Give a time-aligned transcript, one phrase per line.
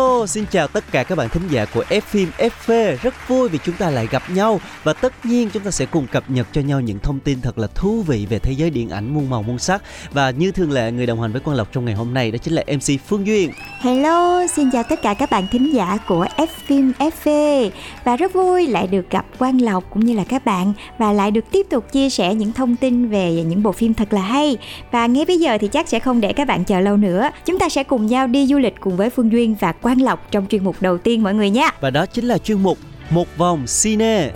[0.00, 2.96] Hello, xin chào tất cả các bạn thính giả của F phim FV.
[3.02, 6.06] Rất vui vì chúng ta lại gặp nhau và tất nhiên chúng ta sẽ cùng
[6.06, 8.90] cập nhật cho nhau những thông tin thật là thú vị về thế giới điện
[8.90, 9.82] ảnh muôn màu muôn sắc.
[10.12, 12.38] Và như thường lệ, người đồng hành với Quang Lộc trong ngày hôm nay đó
[12.38, 13.52] chính là MC Phương Duyên.
[13.80, 17.70] Hello, xin chào tất cả các bạn thính giả của F phim FV
[18.04, 21.30] và rất vui lại được gặp Quang Lộc cũng như là các bạn và lại
[21.30, 24.58] được tiếp tục chia sẻ những thông tin về những bộ phim thật là hay
[24.90, 27.58] và ngay bây giờ thì chắc sẽ không để các bạn chờ lâu nữa chúng
[27.58, 30.46] ta sẽ cùng nhau đi du lịch cùng với Phương Duyên và Quang Lộc trong
[30.46, 32.78] chuyên mục đầu tiên mọi người nhé Và đó chính là chuyên mục
[33.10, 34.30] Một vòng cine.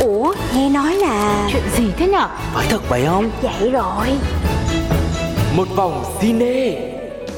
[0.00, 2.28] Ủa nghe nói là Chuyện gì thế nhở?
[2.54, 4.06] phải thật vậy không vậy rồi
[5.56, 6.91] một vòng cine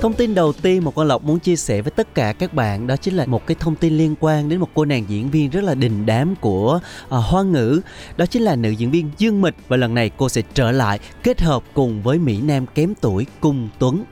[0.04, 2.86] Thông tin đầu tiên mà Quang Lộc muốn chia sẻ với tất cả các bạn
[2.86, 5.50] đó chính là một cái thông tin liên quan đến một cô nàng diễn viên
[5.50, 7.80] rất là đình đám của uh, Hoa ngữ.
[8.16, 10.98] Đó chính là nữ diễn viên Dương Mịch và lần này cô sẽ trở lại
[11.22, 14.04] kết hợp cùng với Mỹ Nam kém tuổi Cung Tuấn.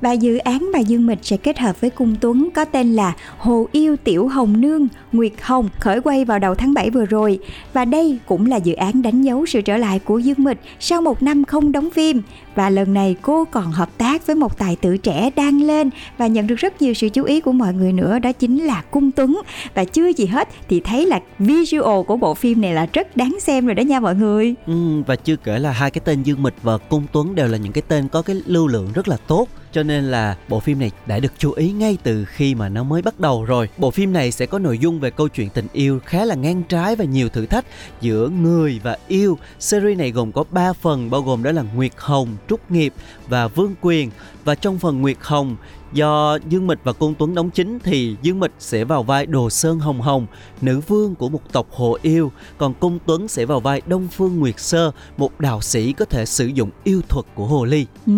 [0.00, 3.12] Và dự án mà Dương Mịch sẽ kết hợp với Cung Tuấn có tên là
[3.38, 7.38] Hồ Yêu Tiểu Hồng Nương, Nguyệt Hồng khởi quay vào đầu tháng 7 vừa rồi.
[7.72, 11.02] Và đây cũng là dự án đánh dấu sự trở lại của Dương Mịch sau
[11.02, 12.22] một năm không đóng phim.
[12.54, 16.26] Và lần này cô còn hợp tác với một tài tử trẻ đang lên và
[16.26, 19.10] nhận được rất nhiều sự chú ý của mọi người nữa đó chính là Cung
[19.10, 19.40] Tuấn.
[19.74, 23.36] Và chưa gì hết thì thấy là visual của bộ phim này là rất đáng
[23.40, 24.54] xem rồi đó nha mọi người.
[24.66, 27.58] Ừ, và chưa kể là hai cái tên Dương Mịch và Cung Tuấn đều là
[27.58, 30.78] những cái tên có cái lưu lượng rất là tốt cho nên là bộ phim
[30.78, 33.68] này đã được chú ý ngay từ khi mà nó mới bắt đầu rồi.
[33.78, 36.62] Bộ phim này sẽ có nội dung về câu chuyện tình yêu khá là ngang
[36.62, 37.64] trái và nhiều thử thách
[38.00, 39.38] giữa người và yêu.
[39.58, 42.92] Series này gồm có 3 phần bao gồm đó là Nguyệt Hồng, Trúc Nghiệp
[43.28, 44.10] và Vương Quyền.
[44.44, 45.56] Và trong phần Nguyệt Hồng
[45.92, 49.50] do Dương Mịch và Cung Tuấn đóng chính thì Dương Mịch sẽ vào vai Đồ
[49.50, 50.26] Sơn Hồng Hồng,
[50.60, 54.40] nữ vương của một tộc hồ yêu, còn Cung Tuấn sẽ vào vai Đông Phương
[54.40, 57.86] Nguyệt Sơ, một đạo sĩ có thể sử dụng yêu thuật của hồ ly.
[58.06, 58.12] Ừ,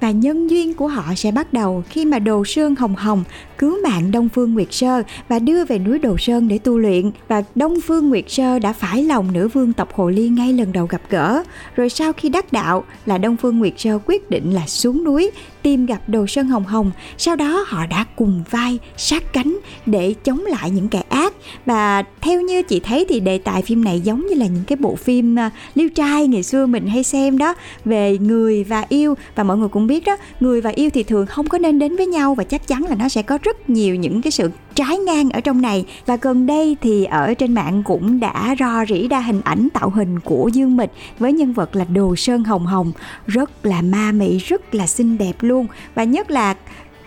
[0.00, 3.24] và nhân duyên của họ sẽ bắt đầu khi mà Đồ Sơn Hồng Hồng
[3.58, 7.10] cứu mạng Đông Phương Nguyệt Sơ và đưa về núi Đồ Sơn để tu luyện
[7.28, 10.72] và Đông Phương Nguyệt Sơ đã phải lòng nữ vương tộc Hồ Ly ngay lần
[10.72, 11.42] đầu gặp gỡ.
[11.76, 15.30] Rồi sau khi đắc đạo là Đông Phương Nguyệt Sơ quyết định là xuống núi
[15.66, 16.90] tim gặp Đồ Sơn Hồng Hồng.
[17.18, 21.32] Sau đó họ đã cùng vai sát cánh để chống lại những kẻ ác.
[21.66, 24.76] Và theo như chị thấy thì đề tài phim này giống như là những cái
[24.76, 27.54] bộ phim uh, liêu trai ngày xưa mình hay xem đó
[27.84, 29.14] về người và yêu.
[29.34, 31.96] Và mọi người cũng biết đó người và yêu thì thường không có nên đến
[31.96, 34.98] với nhau và chắc chắn là nó sẽ có rất nhiều những cái sự trái
[34.98, 35.84] ngang ở trong này.
[36.06, 39.90] Và gần đây thì ở trên mạng cũng đã rò rỉ ra hình ảnh tạo
[39.90, 42.92] hình của Dương Mịch với nhân vật là Đồ Sơn Hồng Hồng.
[43.26, 45.66] Rất là ma mị rất là xinh đẹp luôn.
[45.94, 46.54] Và nhất là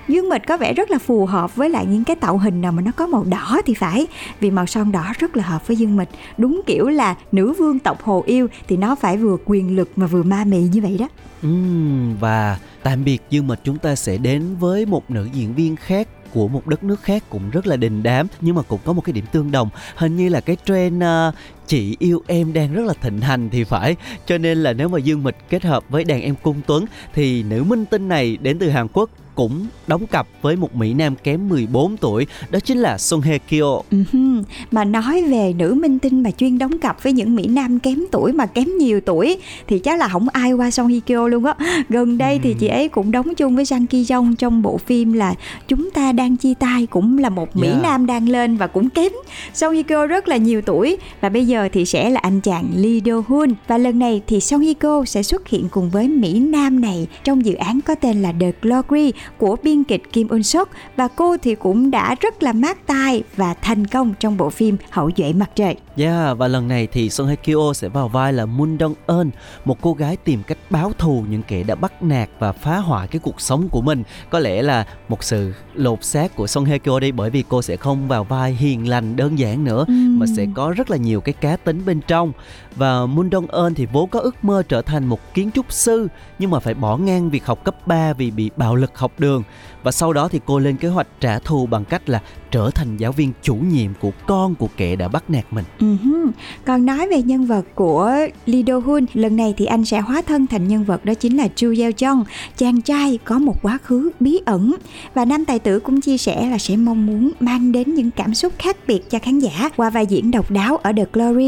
[0.09, 2.71] Dương Mịch có vẻ rất là phù hợp với lại những cái tạo hình nào
[2.71, 4.07] mà nó có màu đỏ thì phải.
[4.39, 6.09] Vì màu son đỏ rất là hợp với Dương Mịch.
[6.37, 10.07] Đúng kiểu là nữ vương tộc Hồ Yêu thì nó phải vừa quyền lực mà
[10.07, 11.07] vừa ma mị như vậy đó.
[11.47, 15.75] Uhm, và tạm biệt Dương Mịch chúng ta sẽ đến với một nữ diễn viên
[15.75, 18.93] khác của một đất nước khác cũng rất là đình đám nhưng mà cũng có
[18.93, 19.69] một cái điểm tương đồng.
[19.95, 21.35] Hình như là cái trend uh,
[21.69, 23.95] chị yêu em đang rất là thịnh hành thì phải
[24.27, 27.43] cho nên là nếu mà Dương Mịch kết hợp với đàn em Cung Tuấn thì
[27.43, 31.15] nữ minh tinh này đến từ Hàn Quốc cũng đóng cặp với một Mỹ Nam
[31.23, 35.99] kém 14 tuổi đó chính là Song Hye Kyo Ừm, Mà nói về nữ minh
[35.99, 39.37] tinh mà chuyên đóng cặp với những Mỹ Nam kém tuổi mà kém nhiều tuổi
[39.67, 41.53] thì chắc là không ai qua Song Hye Kyo luôn á.
[41.89, 45.13] Gần đây thì chị ấy cũng đóng chung với Jang Ki Jong trong bộ phim
[45.13, 45.35] là
[45.67, 47.83] Chúng ta đang chia tay cũng là một Mỹ Yeah.
[47.83, 49.11] Nam đang lên và cũng kém
[49.53, 52.69] Song Hye Kyo rất là nhiều tuổi và bây giờ thì sẽ là anh chàng
[52.75, 56.07] Lee Do Hoon và lần này thì Song Hye Kyo sẽ xuất hiện cùng với
[56.07, 60.27] Mỹ Nam này trong dự án có tên là The Glory của biên kịch Kim
[60.29, 64.37] Eun Suk và cô thì cũng đã rất là mát tai và thành công trong
[64.37, 65.75] bộ phim Hậu duệ mặt trời.
[65.97, 69.29] Yeah, và lần này thì Song Hye Kyo sẽ vào vai là Moon Dong Eun,
[69.65, 73.07] một cô gái tìm cách báo thù những kẻ đã bắt nạt và phá hoại
[73.07, 74.03] cái cuộc sống của mình.
[74.29, 77.61] Có lẽ là một sự lột xác của Song Hye Kyo đây bởi vì cô
[77.61, 80.19] sẽ không vào vai hiền lành đơn giản nữa Ừm.
[80.19, 82.31] mà sẽ có rất là nhiều cái cá tính bên trong.
[82.75, 86.07] Và Moon Dong Eun thì vốn có ước mơ trở thành một kiến trúc sư
[86.39, 89.43] nhưng mà phải bỏ ngang việc học cấp 3 vì bị bạo lực học đường.
[89.83, 92.97] Và sau đó thì cô lên kế hoạch trả thù bằng cách là trở thành
[92.97, 95.65] giáo viên chủ nhiệm của con của kẻ đã bắt nạt mình.
[95.79, 96.31] Uh-huh.
[96.65, 98.11] Còn nói về nhân vật của
[98.45, 101.37] Lee Do Hun, lần này thì anh sẽ hóa thân thành nhân vật đó chính
[101.37, 102.23] là Chu Yeo Jong,
[102.57, 104.75] chàng trai có một quá khứ bí ẩn.
[105.13, 108.33] Và nam tài tử cũng chia sẻ là sẽ mong muốn mang đến những cảm
[108.33, 111.38] xúc khác biệt cho khán giả qua vai diễn độc đáo ở The Glory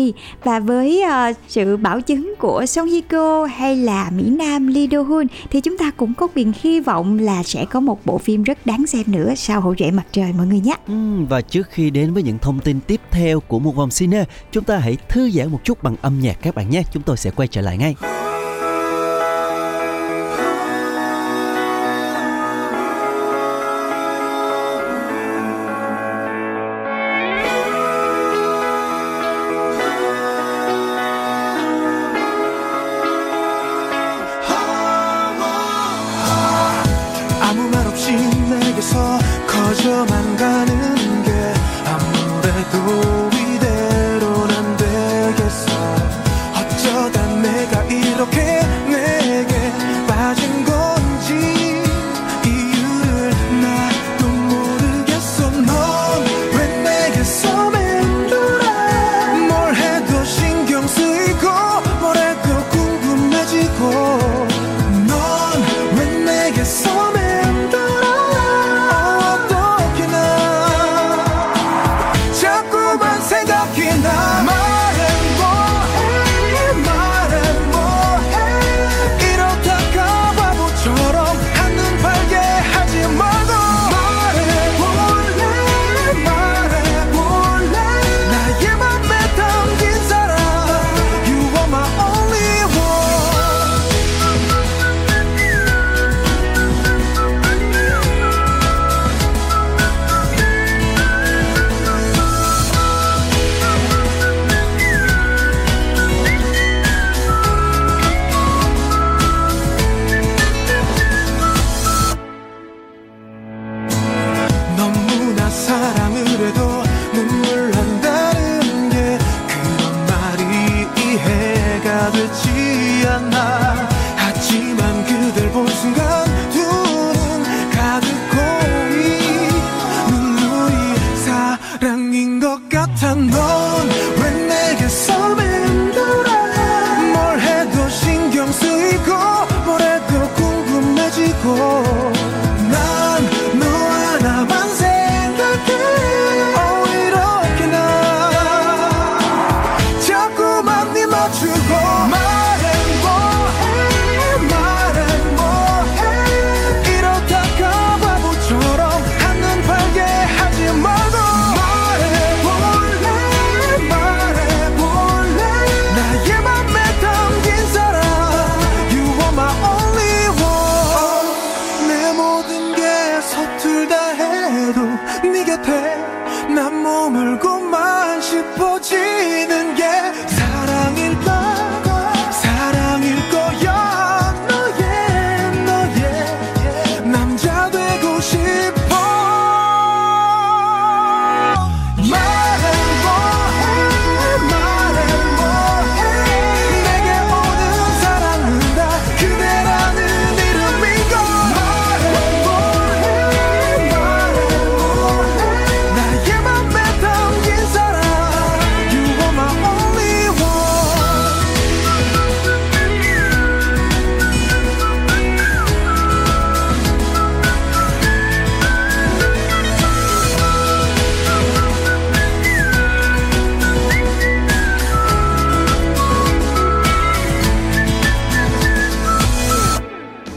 [0.44, 4.86] và với uh, sự bảo chứng của Song Hye Kyo hay là Mỹ Nam Lee
[4.86, 8.18] Do Hoon thì chúng ta cũng có quyền hy vọng là sẽ có một bộ
[8.18, 10.76] phim rất đáng xem nữa sau hậu duệ mặt trời mọi người nhé.
[10.88, 14.26] Ừ, và trước khi đến với những thông tin tiếp theo của một vòng cine,
[14.52, 16.84] chúng ta hãy thư giãn một chút bằng âm nhạc các bạn nhé.
[16.94, 17.96] Chúng tôi sẽ quay trở lại ngay.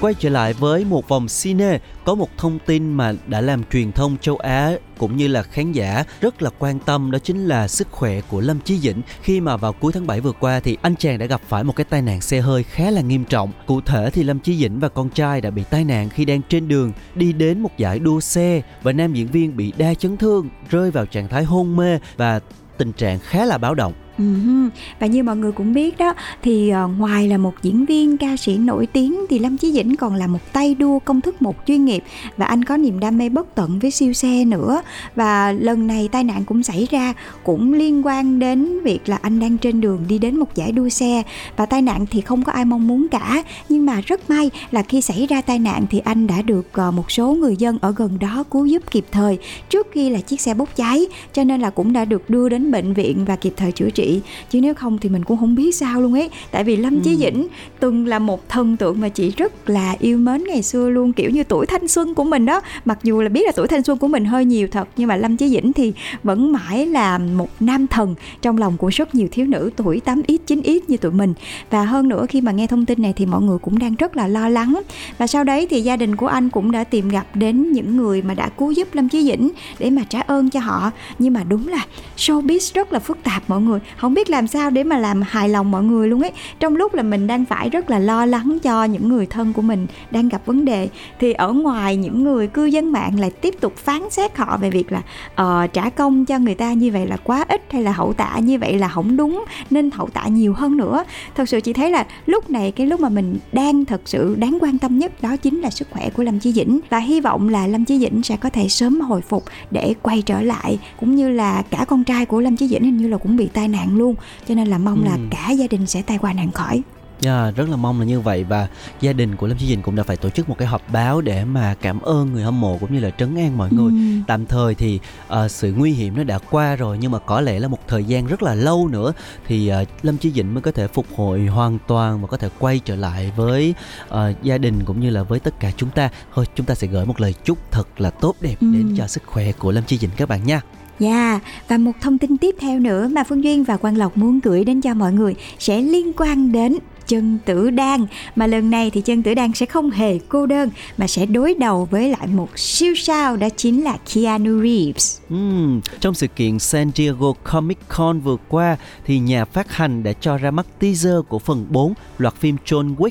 [0.04, 3.92] Quay trở lại với một vòng cine có một thông tin mà đã làm truyền
[3.92, 7.68] thông châu Á cũng như là khán giả rất là quan tâm, đó chính là
[7.68, 10.76] sức khỏe của Lâm Chí Dĩnh khi mà vào cuối tháng 7 vừa qua thì
[10.82, 13.52] anh chàng đã gặp phải một cái tai nạn xe hơi khá là nghiêm trọng.
[13.66, 16.42] Cụ thể thì Lâm Chí Dĩnh và con trai đã bị tai nạn khi đang
[16.49, 20.16] trên đường đi đến một giải đua xe và nam diễn viên bị đa chấn
[20.16, 22.40] thương, rơi vào trạng thái hôn mê và
[22.78, 24.68] tình trạng khá là báo động Uh-huh.
[24.99, 28.37] Và như mọi người cũng biết đó thì uh, ngoài là một diễn viên ca
[28.37, 31.56] sĩ nổi tiếng thì Lâm Chí Dĩnh còn là một tay đua công thức một
[31.66, 32.04] chuyên nghiệp.
[32.37, 34.83] Và anh có niềm đam mê bất tận với siêu xe nữa.
[35.14, 39.40] Và lần này tai nạn cũng xảy ra cũng liên quan đến việc là anh
[39.40, 41.23] đang trên đường đi đến một giải đua xe.
[41.56, 43.42] Và tai nạn thì không có ai mong muốn cả.
[43.68, 46.94] Nhưng mà rất may là khi xảy ra tai nạn thì anh đã được uh,
[46.94, 50.40] một số người dân ở gần đó cứu giúp kịp thời trước khi là chiếc
[50.40, 51.06] xe bốc cháy.
[51.33, 54.03] Cho nên là cũng đã được đưa đến bệnh viện và kịp thời chữa trị
[54.04, 54.20] chị
[54.50, 56.30] chứ nếu không thì mình cũng không biết sao luôn ấy.
[56.50, 57.00] Tại vì lâm ừ.
[57.04, 57.46] chí dĩnh
[57.80, 61.30] từng là một thần tượng mà chị rất là yêu mến ngày xưa luôn kiểu
[61.30, 62.61] như tuổi thanh xuân của mình đó.
[62.84, 65.16] Mặc dù là biết là tuổi thanh xuân của mình hơi nhiều thật nhưng mà
[65.16, 65.92] lâm chí dĩnh thì
[66.23, 70.38] vẫn mãi là một nam thần trong lòng của rất nhiều thiếu nữ tuổi 8x
[70.46, 71.34] 9x như tụi mình.
[71.70, 74.16] Và hơn nữa khi mà nghe thông tin này thì mọi người cũng đang rất
[74.16, 74.80] là lo lắng.
[75.18, 78.23] Và sau đấy thì gia đình của anh cũng đã tìm gặp đến những người
[78.23, 80.90] mà đã cứu giúp lâm chí dĩnh để mà trả ơn cho họ.
[81.18, 84.70] Nhưng mà đúng là showbiz rất là phức tạp mọi người không biết làm sao
[84.70, 86.32] để mà làm hài lòng mọi người luôn ấy.
[86.60, 89.62] Trong lúc là mình đang phải rất là lo lắng cho những người thân của
[89.62, 90.88] mình đang gặp vấn đề
[91.20, 94.70] thì ở ngoài những người cư dân mạng lại tiếp tục phán xét họ về
[94.70, 95.02] việc là
[95.42, 98.38] uh, trả công cho người ta như vậy là quá ít hay là hậu tạ
[98.38, 101.04] như vậy là không đúng nên hậu tạ nhiều hơn nữa.
[101.34, 104.58] Thật sự chị thấy là lúc này cái lúc mà mình đang thật sự đáng
[104.60, 106.80] quan tâm nhất đó chính là sức khỏe của lâm chí dĩnh.
[106.90, 110.22] Và hy vọng là lâm chí dĩnh sẽ có thể sớm hồi phục để quay
[110.22, 113.16] trở lại cũng như là cả con trai của lâm chí dĩnh hình như là
[113.16, 114.14] cũng bị tai nạn luôn
[114.48, 115.08] cho nên là mong ừ.
[115.08, 116.82] là cả gia đình sẽ tai qua nạn khỏi
[117.22, 118.68] Yeah, dạ, rất là mong là như vậy và
[119.00, 121.20] gia đình của Lâm Chí Dình cũng đã phải tổ chức một cái họp báo
[121.20, 123.90] để mà cảm ơn người hâm mộ cũng như là trấn an mọi người.
[123.90, 124.22] Ừ.
[124.26, 125.00] Tạm thời thì
[125.32, 128.04] uh, sự nguy hiểm nó đã qua rồi nhưng mà có lẽ là một thời
[128.04, 129.12] gian rất là lâu nữa
[129.46, 132.48] thì uh, Lâm Chí Dĩnh mới có thể phục hồi hoàn toàn và có thể
[132.58, 133.74] quay trở lại với
[134.08, 136.10] uh, gia đình cũng như là với tất cả chúng ta.
[136.34, 138.66] Thôi chúng ta sẽ gửi một lời chúc thật là tốt đẹp ừ.
[138.72, 140.60] đến cho sức khỏe của Lâm Chí Dĩnh các bạn nha.
[140.98, 141.42] Dạ, yeah.
[141.68, 144.64] và một thông tin tiếp theo nữa mà Phương Duyên và Quang Lộc muốn gửi
[144.64, 149.00] đến cho mọi người sẽ liên quan đến chân tử đan mà lần này thì
[149.00, 152.58] chân tử đan sẽ không hề cô đơn mà sẽ đối đầu với lại một
[152.58, 155.20] siêu sao đó chính là Keanu Reeves.
[155.34, 160.12] Uhm, trong sự kiện San Diego Comic Con vừa qua thì nhà phát hành đã
[160.12, 163.10] cho ra mắt teaser của phần 4 loạt phim John Wick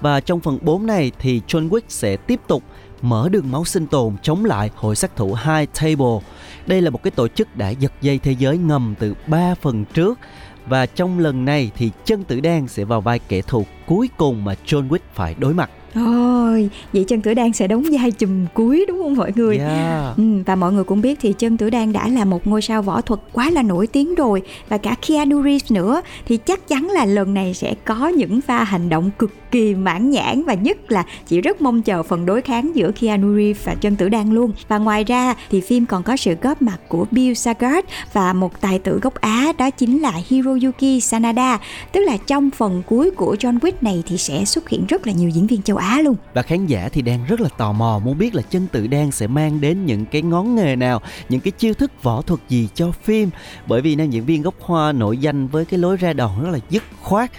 [0.00, 2.62] và trong phần 4 này thì John Wick sẽ tiếp tục
[3.04, 6.18] mở đường máu sinh tồn, chống lại hội sát thủ High Table.
[6.66, 9.84] Đây là một cái tổ chức đã giật dây thế giới ngầm từ 3 phần
[9.84, 10.18] trước
[10.66, 14.44] và trong lần này thì chân tử đen sẽ vào vai kẻ thù cuối cùng
[14.44, 18.46] mà John Wick phải đối mặt Ôi, vậy chân tử đan sẽ đóng vai chùm
[18.54, 19.58] cuối đúng không mọi người?
[19.58, 20.16] Yeah.
[20.16, 22.82] Ừ, và mọi người cũng biết thì chân tử đan đã là một ngôi sao
[22.82, 26.88] võ thuật quá là nổi tiếng rồi và cả Keanu Reeves nữa thì chắc chắn
[26.90, 30.92] là lần này sẽ có những pha hành động cực kỳ mãn nhãn và nhất
[30.92, 34.30] là chị rất mong chờ phần đối kháng giữa Keanu Reeves và chân tử đan
[34.30, 34.52] luôn.
[34.68, 38.60] Và ngoài ra thì phim còn có sự góp mặt của Bill Sagat và một
[38.60, 41.58] tài tử gốc Á đó chính là Hiroyuki Sanada.
[41.92, 45.12] Tức là trong phần cuối của John Wick này thì sẽ xuất hiện rất là
[45.12, 46.16] nhiều diễn viên châu Á quá luôn.
[46.34, 49.10] Và khán giả thì đang rất là tò mò muốn biết là chân tự đan
[49.10, 52.68] sẽ mang đến những cái ngón nghề nào, những cái chiêu thức võ thuật gì
[52.74, 53.30] cho phim.
[53.66, 56.50] Bởi vì nam diễn viên gốc hoa nổi danh với cái lối ra đòn rất
[56.50, 57.30] là dứt khoát,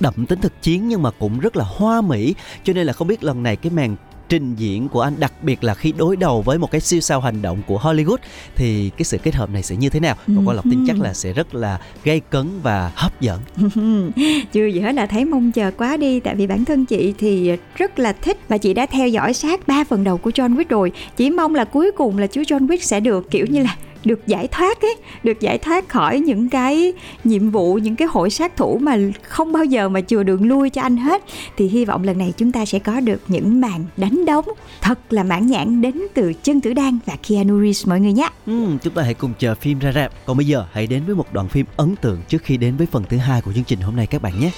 [0.00, 2.34] đậm tính thực chiến nhưng mà cũng rất là hoa mỹ.
[2.64, 3.96] Cho nên là không biết lần này cái màn
[4.28, 7.20] trình diễn của anh, đặc biệt là khi đối đầu với một cái siêu sao
[7.20, 8.16] hành động của Hollywood,
[8.54, 10.16] thì cái sự kết hợp này sẽ như thế nào?
[10.26, 13.40] Và qua lộc tin chắc là sẽ rất là gây cấn và hấp dẫn.
[14.52, 17.52] Chưa gì hết là thấy mong chờ quá đi, tại vì bản thân chị thì
[17.76, 20.68] rất là thích và chị đã theo dõi sát ba phần đầu của John Wick
[20.68, 20.92] rồi.
[21.16, 24.26] Chỉ mong là cuối cùng là chú John Wick sẽ được kiểu như là được
[24.26, 26.92] giải thoát ấy được giải thoát khỏi những cái
[27.24, 30.70] nhiệm vụ những cái hội sát thủ mà không bao giờ mà chừa đường lui
[30.70, 31.22] cho anh hết.
[31.56, 34.44] Thì hy vọng lần này chúng ta sẽ có được những màn đánh đống
[34.80, 38.28] thật là mãn nhãn đến từ chân tử đan và Keanu Reeves mọi người nhé.
[38.46, 40.12] Ừ, chúng ta hãy cùng chờ phim ra rạp.
[40.26, 42.86] Còn bây giờ hãy đến với một đoạn phim ấn tượng trước khi đến với
[42.86, 44.50] phần thứ hai của chương trình hôm nay các bạn nhé.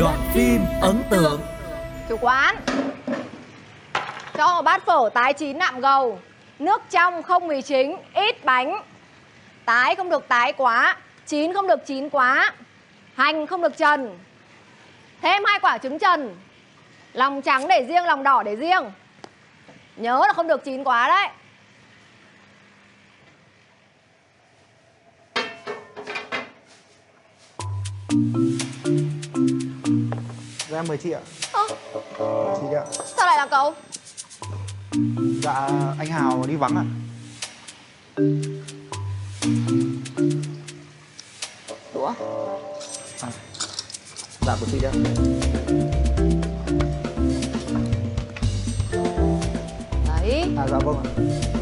[0.00, 1.40] Đoạn phim ấn tượng.
[2.08, 2.56] Chủ quán.
[4.34, 6.18] Cho một bát phở tái chín nạm gầu.
[6.58, 8.82] Nước trong không mì chính Ít bánh.
[9.64, 12.52] Tái không được tái quá Chín không được chín quá.
[13.14, 14.18] Hành không được trần.
[15.22, 16.36] Thêm hai quả trứng trần.
[17.12, 18.92] Lòng trắng để riêng, lòng đỏ để riêng.
[19.96, 21.28] Nhớ là không được chín quá đấy.
[30.72, 31.20] Em mời chị ạ.
[31.52, 31.66] Ơ.
[32.18, 32.54] À.
[32.60, 32.84] Chị ạ.
[33.16, 33.74] Sao lại là cậu?
[35.42, 36.84] Dạ anh Hào đi vắng ạ.
[41.94, 42.12] Đũa.
[43.20, 43.28] À.
[44.40, 44.92] Dạ của chị ạ.
[50.08, 50.44] Đấy.
[50.58, 51.59] À dạ vâng ạ.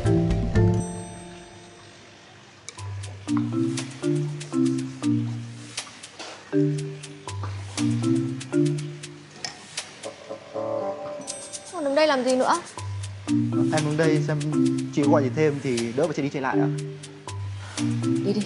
[12.28, 12.60] Gì nữa?
[13.72, 14.38] Em đứng đây xem
[14.94, 16.68] chị có gọi gì thêm thì đỡ phải chạy đi chạy lại ạ.
[18.24, 18.42] Đi đi.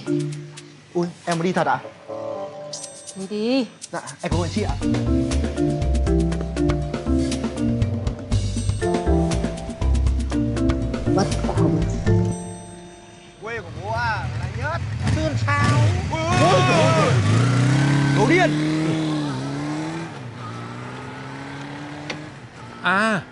[0.94, 1.78] Ui em muốn đi thật ạ
[3.16, 3.66] Đi đi.
[3.92, 4.74] Dạ em cảm ơn chị ạ.
[11.16, 11.82] Mất phòng
[13.42, 14.80] Quê của bố à là nhất
[15.16, 15.80] Sơn sao.
[18.16, 18.50] Đồ điên
[22.82, 23.22] À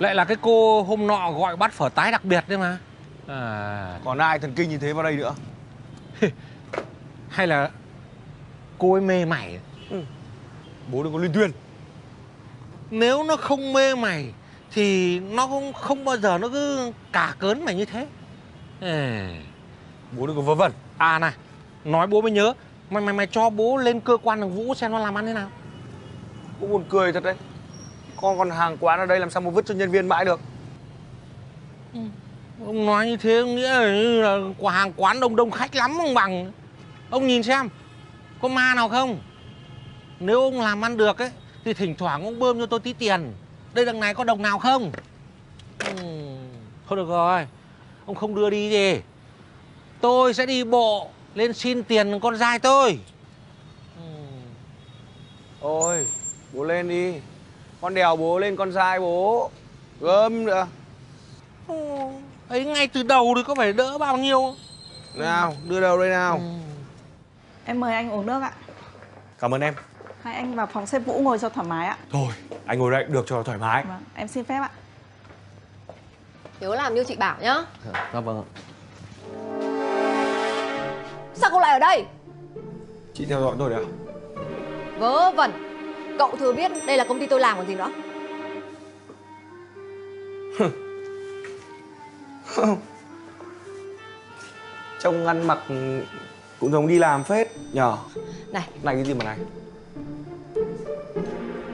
[0.00, 2.78] Lại là cái cô hôm nọ gọi bắt phở tái đặc biệt đấy mà.
[3.26, 3.98] À.
[4.04, 5.34] Còn ai thần kinh như thế vào đây nữa?
[7.28, 7.70] Hay là
[8.78, 9.58] Cô ấy mê mày
[10.92, 11.50] Bố đừng có liên tuyên.
[12.90, 14.32] Nếu nó không mê mày
[14.72, 18.06] Thì nó không không bao giờ nó cứ cả cớn mày như thế.
[18.80, 19.28] À,
[20.18, 20.72] Bố đừng có vớ vẩn.
[20.98, 21.32] À này
[21.84, 22.52] Nói bố mới nhớ.
[22.90, 25.32] Mày mày mày cho bố lên cơ quan thằng Vũ xem nó làm ăn thế
[25.32, 25.50] nào.
[26.60, 27.34] Bố buồn cười thật đấy
[28.20, 30.40] Con còn hàng quán ở đây làm sao mà vứt cho nhân viên mãi được?
[32.66, 33.78] Ông nói như thế nghĩa
[34.22, 36.52] là quả hàng quán đông đông khách lắm ông bằng.
[37.10, 37.68] Ông nhìn xem
[38.40, 39.18] Có ma nào không?
[40.20, 41.30] Nếu ông làm ăn được ấy
[41.64, 43.32] Thì thỉnh thoảng ông bơm cho tôi tí tiền.
[43.74, 44.92] Đây đằng này có đồng nào không?
[45.78, 45.92] Ừ.
[46.88, 47.46] Thôi được rồi
[48.06, 49.00] Ông không đưa đi gì
[50.00, 52.98] Tôi sẽ đi bộ Lên xin tiền con trai tôi.
[53.96, 54.02] Ừ.
[55.60, 56.06] Ôi
[56.52, 57.14] Bố lên đi
[57.80, 59.50] Con đèo bố lên con trai bố.
[60.00, 60.66] Gớm nữa.
[61.68, 61.74] Ừ.
[62.48, 64.54] ấy ngay từ đầu thì có phải đỡ bao nhiêu?
[65.14, 66.40] Nào đưa đầu đây nào.
[67.64, 68.52] Em mời anh uống nước ạ.
[69.38, 69.74] Cảm ơn em.
[70.22, 71.96] Hai anh vào phòng xếp Vũ ngồi cho thoải mái ạ.
[72.10, 72.28] Thôi
[72.66, 73.84] anh ngồi đây được cho thoải mái.
[73.88, 74.70] Vâng, em xin phép ạ.
[76.60, 77.64] Nhớ làm như chị bảo nhá.
[78.12, 78.44] Dạ vâng
[81.34, 82.04] Sao cậu lại ở đây?
[83.14, 83.88] Chị theo dõi tôi đấy à?
[84.98, 85.69] Vớ vẩn
[86.20, 87.90] Cậu thừa biết đây là công ty tôi làm còn gì nữa.
[95.02, 95.58] Trông ăn mặc
[96.60, 97.96] cũng giống đi làm phết nhờ.
[98.52, 98.68] Này.
[98.82, 99.38] Này cái gì mà này?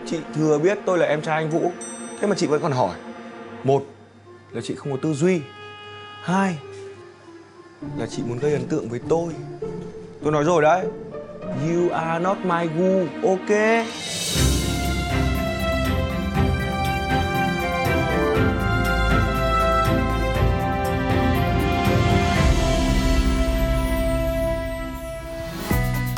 [0.06, 1.72] Chị thừa biết tôi là em trai anh Vũ
[2.20, 2.96] Thế mà chị vẫn còn hỏi.
[3.64, 3.86] Một
[4.50, 5.40] là chị không có tư duy.
[6.22, 6.58] Hai
[7.98, 9.32] là chị muốn gây ấn tượng với tôi.
[10.22, 10.86] Tôi nói rồi đấy.
[11.68, 13.50] You are not my gu, ok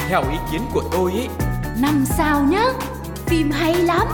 [0.09, 1.29] Theo ý kiến của tôi ý.
[1.81, 2.64] Năm sao nhá
[3.27, 4.07] Phim hay lắm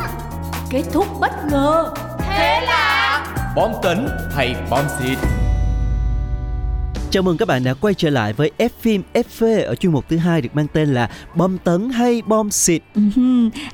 [0.71, 1.95] Kết thúc bất ngờ.
[2.19, 3.27] Thế là
[3.57, 5.19] Bom tấn hay bom xịt
[7.15, 10.05] Chào mừng các bạn đã quay trở lại với F phim FV ở chuyên mục
[10.09, 12.83] thứ hai được mang tên là Bom tấn hay bom xịt.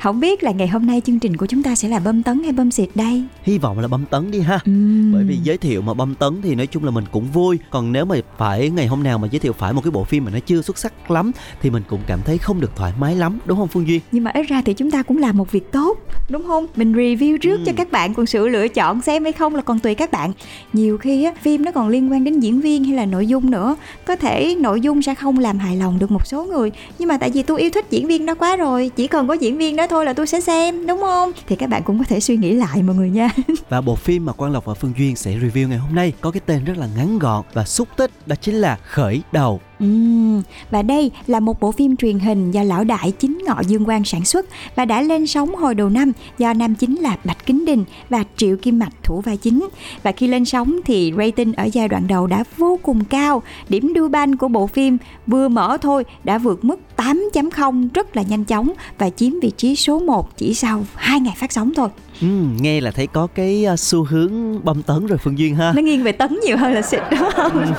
[0.00, 2.42] Không biết là ngày hôm nay chương trình của chúng ta sẽ là bơm tấn
[2.42, 4.58] hay bơm xịt đây Hy vọng là bom tấn đi ha.
[4.64, 5.12] Ừm.
[5.12, 7.92] Bởi vì giới thiệu mà bom tấn thì nói chung là mình cũng vui Còn
[7.92, 10.30] nếu mà phải ngày hôm nào mà giới thiệu phải một cái bộ phim mà
[10.30, 13.38] nó chưa xuất sắc lắm Thì mình cũng cảm thấy không được thoải mái lắm
[13.46, 14.00] đúng không Phương Duyên?
[14.12, 15.98] Nhưng mà ít ra thì chúng ta cũng làm một việc tốt
[16.30, 16.66] Đúng không?
[16.76, 17.62] Mình review trước Ừ.
[17.66, 20.32] cho các bạn Còn sự lựa chọn xem hay không là còn tùy các bạn
[20.72, 23.50] Nhiều khi á, phim nó còn liên quan đến diễn viên hay là nội dung
[23.50, 27.08] nữa Có thể nội dung sẽ không làm hài lòng được một số người, Nhưng
[27.08, 29.58] mà tại vì tôi yêu thích diễn viên đó quá rồi, Chỉ cần có diễn
[29.58, 31.32] viên đó thôi là tôi sẽ xem, Đúng không?
[31.46, 33.30] Thì các bạn cũng có thể suy nghĩ lại mọi người nha
[33.68, 36.30] Và bộ phim mà Quang Lộc và Phương Duyên sẽ review ngày hôm nay có
[36.30, 39.60] cái tên rất là ngắn gọn và xúc tích đó chính là Khởi Đầu.
[39.84, 43.84] Uhm, và đây là một bộ phim truyền hình do lão đại chính ngọ Dương
[43.84, 47.46] Quang sản xuất và đã lên sóng hồi đầu năm do nam chính là Bạch
[47.46, 49.68] Kính Đình và Triệu Kim Mạch thủ vai chính.
[50.02, 53.42] Và khi lên sóng thì rating ở giai đoạn đầu đã vô cùng cao.
[53.68, 58.22] Điểm đu ban của bộ phim vừa mở thôi đã vượt mức 8.0 rất là
[58.22, 61.88] nhanh chóng và chiếm vị trí số 1 chỉ sau 2 ngày phát sóng thôi.
[62.20, 65.72] Ừm, nghe là thấy có cái uh, xu hướng bom tấn rồi Phương Duyên ha.
[65.76, 67.52] Nó nghiêng về tấn nhiều hơn là xịt đúng không?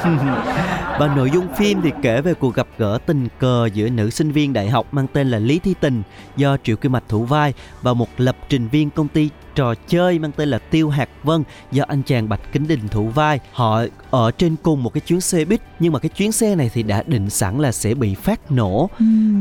[1.00, 4.32] Và nội dung phim thì kể về cuộc gặp gỡ tình cờ giữa nữ sinh
[4.32, 6.02] viên đại học mang tên là Lý Thi Tình
[6.36, 10.20] do Triệu Kim Mạch thủ vai và một lập trình viên công ty trò chơi
[10.20, 13.40] mang tên là Tiêu Hạt Vân do anh chàng Bạch Kính Đình thủ vai.
[13.52, 16.72] Họ ở trên cùng một cái chuyến xe buýt nhưng mà cái chuyến xe này
[16.74, 18.90] thì đã định sẵn là sẽ bị phát nổ.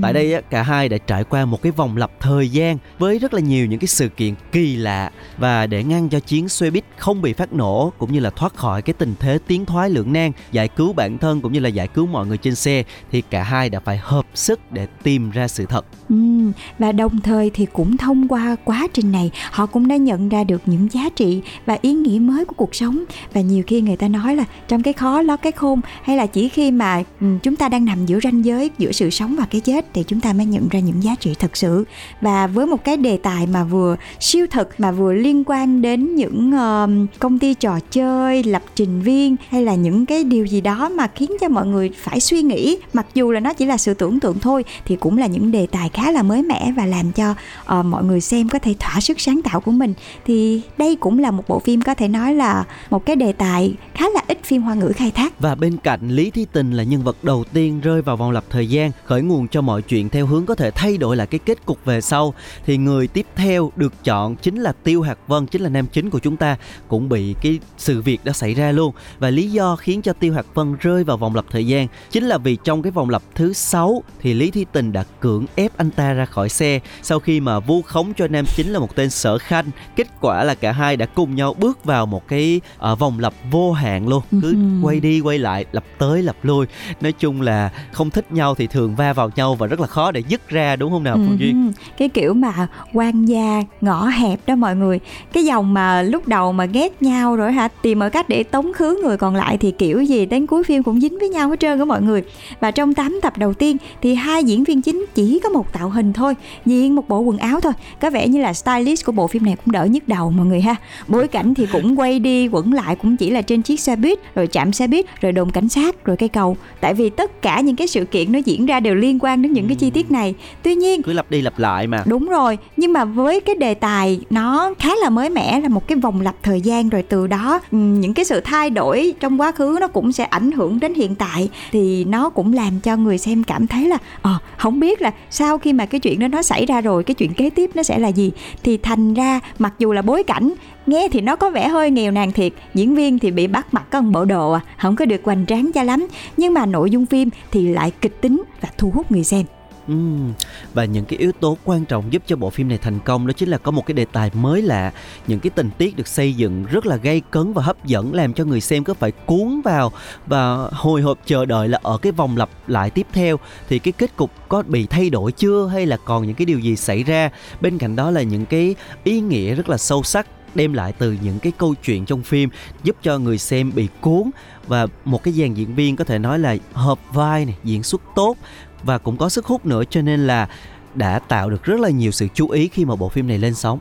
[0.02, 3.34] Tại đây cả hai đã trải qua một cái vòng lặp thời gian với rất
[3.34, 6.84] là nhiều những cái sự kiện kỳ lạ và để ngăn cho chuyến xe buýt
[6.96, 10.12] không bị phát nổ cũng như là thoát khỏi cái tình thế tiến thoái lưỡng
[10.12, 13.22] nan, giải cứu bản thân cũng như là giải cứu mọi người trên xe thì
[13.30, 15.86] cả hai đã phải hợp sức để tìm ra sự thật.
[16.08, 20.28] Ừm, và đồng thời thì cũng thông qua quá trình này họ cũng đã nhận
[20.28, 23.04] ra được những giá trị và ý nghĩa mới của cuộc sống.
[23.32, 26.26] Và nhiều khi người ta nói là trong cái khó ló cái khôn hay là
[26.26, 27.02] chỉ khi mà
[27.42, 30.20] chúng ta đang nằm giữa ranh giới giữa sự sống và cái chết thì chúng
[30.20, 31.84] ta mới nhận ra những giá trị thật sự.
[32.20, 36.14] Và với một cái đề tài mà vừa siêu thực mà vừa liên quan đến
[36.14, 40.60] những uh, công ty trò chơi lập trình viên hay là những cái điều gì
[40.60, 43.76] đó mà khiến cho mọi người phải suy nghĩ mặc dù là nó chỉ là
[43.76, 46.86] sự tưởng tượng thôi thì cũng là những đề tài khá là mới mẻ và
[46.86, 49.89] làm cho uh, mọi người xem có thể thỏa sức sáng tạo của mình
[50.24, 53.74] thì đây cũng là một bộ phim có thể nói là một cái đề tài
[53.94, 55.40] khá là ít phim hoa ngữ khai thác.
[55.40, 58.44] Và bên cạnh Lý Thi Tình là nhân vật đầu tiên rơi vào vòng lặp
[58.50, 61.38] thời gian, khởi nguồn cho mọi chuyện theo hướng có thể thay đổi lại cái
[61.38, 62.34] kết cục về sau,
[62.66, 66.10] thì người tiếp theo được chọn chính là Tiêu Hạt Vân, chính là nam chính
[66.10, 66.56] của chúng ta,
[66.88, 68.92] cũng bị cái sự việc đã xảy ra luôn.
[69.18, 72.24] Và lý do khiến cho Tiêu Hạt Vân rơi vào vòng lặp thời gian chính
[72.24, 75.76] là vì trong cái vòng lặp thứ sáu thì Lý Thi Tình đã cưỡng ép
[75.76, 78.96] anh ta ra khỏi xe sau khi mà vu khống cho nam chính là một
[78.96, 79.66] tên sở khanh
[79.96, 82.60] kết quả là cả hai đã cùng nhau bước vào một cái
[82.92, 84.22] uh, vòng lặp vô hạn luôn.
[84.42, 86.66] Cứ quay đi quay lại lặp tới lặp lui.
[87.00, 90.12] Nói chung là không thích nhau thì thường va vào nhau và rất là khó
[90.12, 91.72] để dứt ra đúng không nào phương duyên?
[91.98, 95.00] Cái kiểu mà quan gia ngõ hẹp đó mọi người.
[95.32, 97.68] Cái dòng mà lúc đầu mà ghét nhau rồi hả?
[97.82, 100.82] Tìm mọi cách để tống khứ người còn lại thì kiểu gì đến cuối phim
[100.82, 102.22] cũng dính với nhau hết trơn đó mọi người.
[102.60, 105.90] Và trong 8 tập đầu tiên thì hai diễn viên chính chỉ có một tạo
[105.90, 106.34] hình thôi
[106.66, 107.72] diện một bộ quần áo thôi.
[108.00, 110.60] Có vẻ như là stylist của bộ phim này cũng đỡ nhức đầu mọi người
[110.60, 110.76] ha.
[111.08, 114.18] Bối cảnh thì cũng quay đi quẩn lại cũng chỉ là trên chiếc xe buýt
[114.34, 116.56] rồi chạm xe buýt rồi đồn cảnh sát rồi cây cầu.
[116.80, 119.52] Tại vì tất cả những cái sự kiện nó diễn ra đều liên quan đến
[119.52, 120.34] những cái chi tiết này.
[120.62, 122.02] Tuy nhiên cứ lặp đi lặp lại mà.
[122.06, 125.88] Đúng rồi nhưng mà với cái đề tài nó khá là mới mẻ là một
[125.88, 129.52] cái vòng lặp thời gian rồi từ đó những cái sự thay đổi trong quá
[129.52, 133.18] khứ nó cũng sẽ ảnh hưởng đến hiện tại thì nó cũng làm cho người
[133.18, 136.28] xem cảm thấy là ờ à, không biết là sau khi mà cái chuyện đó
[136.28, 138.32] nó xảy ra rồi cái chuyện kế tiếp nó sẽ là gì.
[138.62, 140.52] Thì thành ra mặc dù là bối cảnh,
[140.86, 142.52] nghe thì nó có vẻ hơi nghèo nàn thiệt.
[142.74, 145.70] Diễn viên thì bị bắt mặc con bộ đồ à không có được hoành tráng
[145.74, 146.06] cho lắm.
[146.36, 149.44] Nhưng mà nội dung phim thì lại kịch tính và thu hút người xem.
[149.92, 150.32] Uhm,
[150.74, 153.32] và những cái yếu tố quan trọng giúp cho bộ phim này thành công đó
[153.36, 154.92] chính là có một cái đề tài mới lạ.
[155.26, 158.32] Những cái tình tiết được xây dựng rất là gây cấn và hấp dẫn làm
[158.32, 159.92] cho người xem có phải cuốn vào
[160.26, 163.36] và hồi hộp chờ đợi là ở cái vòng lặp lại tiếp theo.
[163.68, 166.58] Thì cái kết cục có bị thay đổi chưa hay là còn những cái điều
[166.58, 167.30] gì xảy ra?
[167.60, 168.74] Bên cạnh đó là những cái
[169.04, 172.48] ý nghĩa rất là sâu sắc đem lại từ những cái câu chuyện trong phim
[172.84, 174.30] giúp cho người xem bị cuốn.
[174.66, 178.02] Và một cái dàn diễn viên có thể nói là hợp vai này diễn xuất
[178.14, 178.36] tốt
[178.84, 180.48] và cũng có sức hút nữa cho nên là
[180.94, 183.54] đã tạo được rất là nhiều sự chú ý khi mà bộ phim này lên
[183.54, 183.78] sóng.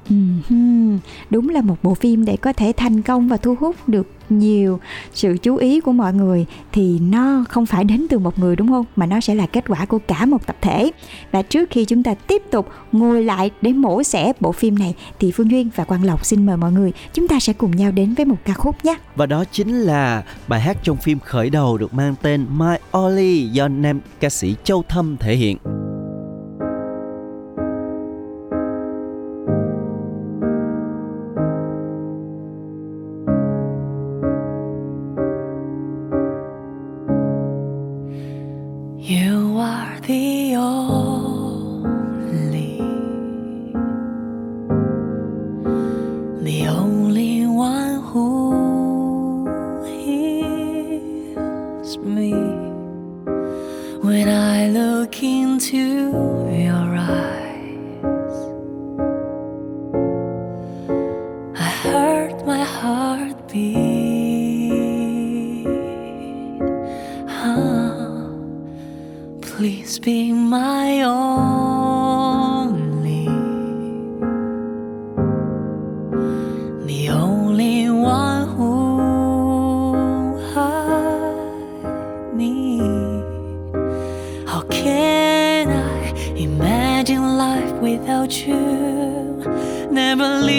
[1.29, 4.79] đúng là một bộ phim để có thể thành công và thu hút được nhiều
[5.13, 8.67] sự chú ý của mọi người thì nó không phải đến từ một người đúng
[8.67, 10.91] không mà nó sẽ là kết quả của cả một tập thể
[11.31, 14.95] và trước khi chúng ta tiếp tục ngồi lại để mổ xẻ bộ phim này
[15.19, 17.91] thì phương duyên và quang lộc xin mời mọi người chúng ta sẽ cùng nhau
[17.91, 21.49] đến với một ca khúc nhé và đó chính là bài hát trong phim khởi
[21.49, 25.57] đầu được mang tên My Only do nam ca sĩ Châu Thâm thể hiện.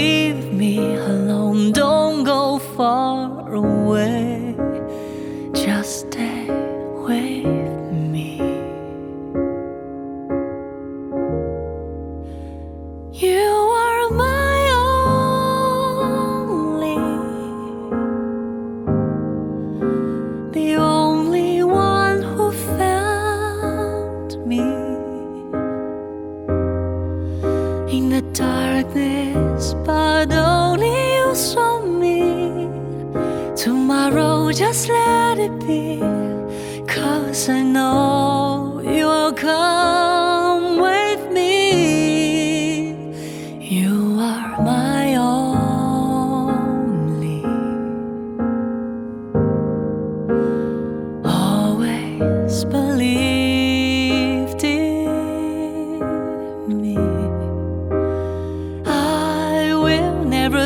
[0.01, 0.75] Come with me.
[0.77, 1.73] You are my own.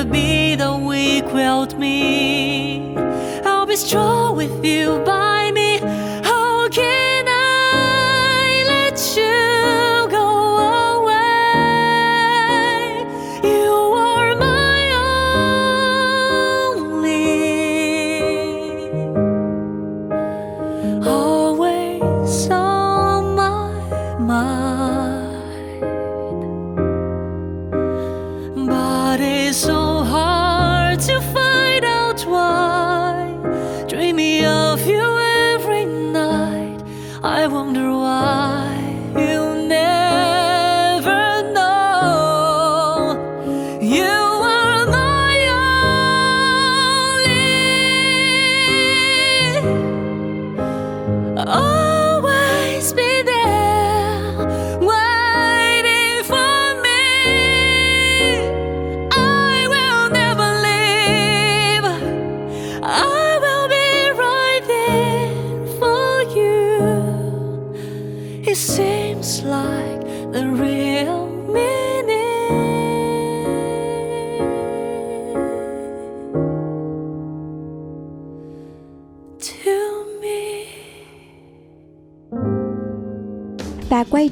[0.05, 2.97] be the weak willed me.
[3.45, 5.34] I'll be strong with you by.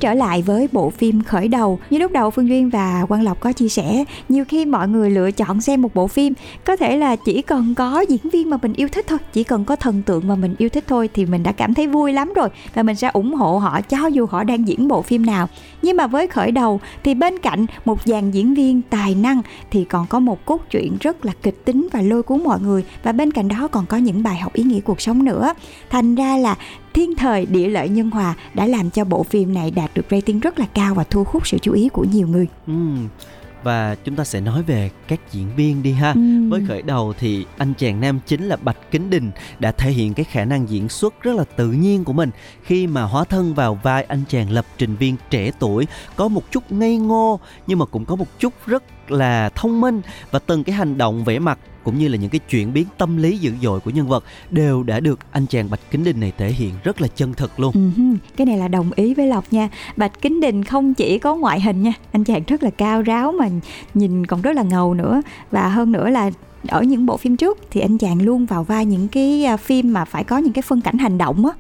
[0.03, 1.79] Trở lại với bộ phim khởi đầu.
[1.91, 5.11] Như lúc đầu Phương Duyên và Quang Lộc có chia sẻ, Nhiều khi mọi người
[5.11, 6.33] lựa chọn xem một bộ phim,
[6.65, 9.65] Có thể là chỉ cần có diễn viên mà mình yêu thích thôi, Chỉ cần
[9.65, 12.33] có thần tượng mà mình yêu thích thôi Thì mình đã cảm thấy vui lắm
[12.35, 15.49] rồi Và mình sẽ ủng hộ họ cho dù họ đang diễn bộ phim nào.
[15.83, 19.85] Nhưng mà với khởi đầu Thì bên cạnh một dàn diễn viên tài năng Thì
[19.85, 23.13] còn có một cốt truyện rất là kịch tính và lôi cuốn mọi người Và
[23.13, 25.55] bên cạnh đó còn có những bài học ý nghĩa cuộc sống nữa
[25.91, 26.57] Thành ra là
[26.93, 30.41] thiên thời, địa lợi, nhân hòa đã làm cho bộ phim này đạt được rating
[30.41, 32.47] rất là cao và thu hút sự chú ý của nhiều người.
[32.67, 32.73] Ừ.
[33.63, 36.13] Và chúng ta sẽ nói về các diễn viên đi ha.
[36.13, 36.51] Ừm.
[36.51, 40.15] Với khởi đầu thì anh chàng nam chính là Bạch Kính Đình đã thể hiện
[40.15, 42.31] cái khả năng diễn xuất rất là tự nhiên của mình
[42.63, 46.43] khi mà hóa thân vào vai anh chàng lập trình viên trẻ tuổi có một
[46.51, 50.65] chút ngây ngô nhưng mà cũng có một chút rất là thông minh và từng
[50.65, 53.53] cái hành động vẻ mặt cũng như là những cái chuyển biến tâm lý dữ
[53.63, 56.75] dội của nhân vật đều đã được anh chàng Bạch Kính Đình này thể hiện
[56.85, 57.73] rất là chân thực luôn.
[57.75, 58.03] Ừ,
[58.37, 61.61] cái này là đồng ý với Lộc nha Bạch Kính Đình không chỉ có ngoại
[61.61, 63.49] hình nha Anh chàng rất là cao ráo mà
[63.95, 66.31] nhìn còn rất là ngầu nữa Và hơn nữa là
[66.69, 69.93] ở những bộ phim trước thì anh chàng luôn vào vai những cái à, phim
[69.93, 71.53] mà phải có những cái phân cảnh hành động á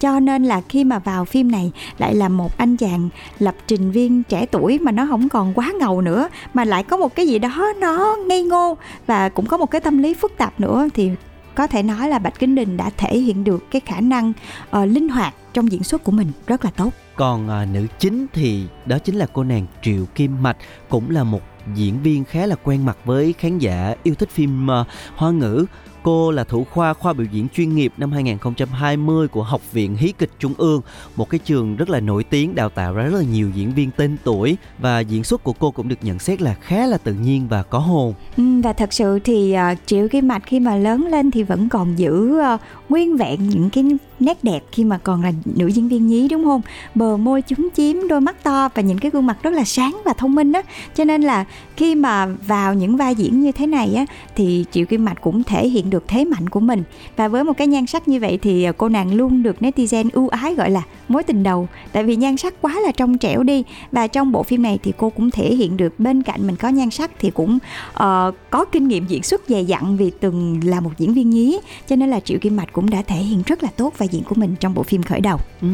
[0.00, 3.90] cho nên là khi mà vào phim này lại là một anh chàng lập trình
[3.90, 7.26] viên trẻ tuổi mà nó không còn quá ngầu nữa mà lại có một cái
[7.26, 10.88] gì đó nó ngây ngô và cũng có một cái tâm lý phức tạp nữa
[10.94, 11.10] thì
[11.54, 14.32] có thể nói là Bạch Kính Đình đã thể hiện được cái khả năng
[14.76, 16.90] uh, linh hoạt trong diễn xuất của mình rất là tốt.
[17.16, 20.56] Còn à, nữ chính thì đó chính là cô nàng Triệu Kim Mạch
[20.88, 21.40] cũng là một
[21.74, 24.84] diễn viên khá là quen mặt với khán giả yêu thích phim ờ,
[25.16, 25.66] Hoa ngữ.
[26.02, 30.12] Cô là thủ khoa khoa biểu diễn chuyên nghiệp năm 2020 của Học viện Hí
[30.18, 30.80] kịch Trung ương,
[31.16, 33.90] một cái trường rất là nổi tiếng đào tạo ra rất là nhiều diễn viên
[33.90, 37.12] tên tuổi và diễn xuất của cô cũng được nhận xét là khá là tự
[37.12, 38.14] nhiên và có hồn.
[38.36, 41.68] Ừ, và thật sự thì uh, Triệu Kim Mạch khi mà lớn lên thì vẫn
[41.68, 43.84] còn giữ uh, nguyên vẹn những cái
[44.20, 46.60] nét đẹp khi mà còn là nữ diễn viên nhí đúng không?
[46.94, 50.00] Bờ môi chúng chiếm đôi mắt to và những cái gương mặt rất là sáng
[50.04, 50.62] và thông minh á.
[50.94, 51.44] Cho nên là
[51.76, 55.42] khi mà vào những vai diễn như thế này á thì Triệu Kim Mạch cũng
[55.42, 56.82] thể hiện được thế mạnh của mình.
[57.16, 60.08] Và với một cái nhan sắc như vậy thì ờ, cô nàng luôn được netizen
[60.12, 63.42] ưu ái gọi là mối tình đầu tại vì nhan sắc quá là trong trẻo
[63.42, 66.56] đi và trong bộ phim này thì cô cũng thể hiện được bên cạnh mình
[66.56, 67.58] có nhan sắc thì cũng
[67.90, 71.58] uh, có kinh nghiệm diễn xuất dày dặn vì từng là một diễn viên nhí
[71.88, 74.24] cho nên là Triệu Kim Mạch cũng đã thể hiện rất là tốt vai diễn
[74.24, 75.38] của mình trong bộ phim khởi đầu.
[75.62, 75.68] Ừ,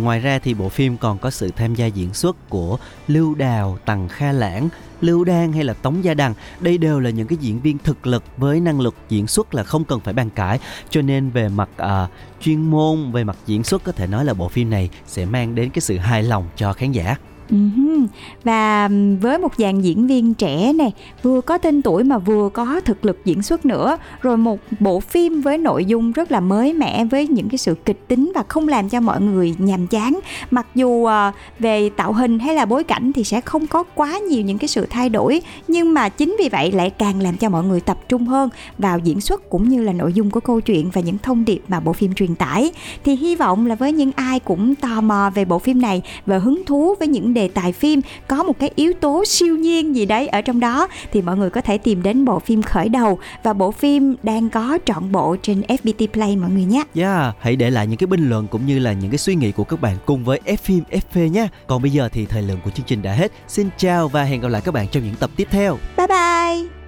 [0.00, 3.78] ngoài ra thì bộ phim còn có sự tham gia diễn xuất của Lưu Đào,
[3.84, 4.68] Tằng Kha Lãng,
[5.00, 6.34] Lưu Đan hay là Tống Gia Đằng.
[6.60, 9.64] Đây đều là những cái diễn viên thực lực với năng lực diễn xuất là
[9.64, 10.58] không cần phải bàn cãi.
[10.90, 14.34] Cho nên về mặt uh, chuyên môn, về mặt diễn xuất có thể nói là
[14.34, 17.16] bộ phim này sẽ mang đến cái sự hài lòng cho khán giả.
[17.54, 18.06] Ừm,
[18.44, 18.88] Và
[19.20, 23.04] với một dàn diễn viên trẻ này vừa có tên tuổi mà vừa có thực
[23.04, 27.04] lực diễn xuất nữa rồi một bộ phim với nội dung rất là mới mẻ
[27.04, 30.20] với những cái sự kịch tính và không làm cho mọi người nhàm chán.
[30.50, 31.10] Mặc dù uh,
[31.58, 34.68] về tạo hình hay là bối cảnh thì sẽ không có quá nhiều những cái
[34.68, 37.98] sự thay đổi nhưng mà chính vì vậy lại càng làm cho mọi người tập
[38.08, 41.18] trung hơn vào diễn xuất cũng như là nội dung của câu chuyện và những
[41.22, 42.70] thông điệp mà bộ phim truyền tải.
[43.04, 46.38] Thì hy vọng là với những ai cũng tò mò về bộ phim này và
[46.38, 50.06] hứng thú với những đề tài phim có một cái yếu tố siêu nhiên gì
[50.06, 53.18] đấy ở trong đó thì mọi người có thể tìm đến bộ phim khởi đầu
[53.42, 56.82] và bộ phim đang có trọn bộ trên FPT Play mọi người nhé.
[56.94, 59.52] Yeah, hãy để lại những cái bình luận cũng như là những cái suy nghĩ
[59.52, 61.48] của các bạn cùng với F phim FP nhé.
[61.66, 63.32] Còn bây giờ thì thời lượng của chương trình đã hết.
[63.48, 65.78] Xin chào và hẹn gặp lại các bạn trong những tập tiếp theo.
[65.96, 66.84] Bye bye.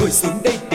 [0.00, 0.69] ngồi xuống đây